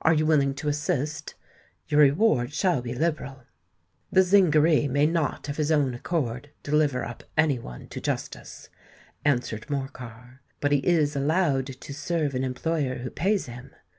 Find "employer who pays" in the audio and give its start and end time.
12.44-13.44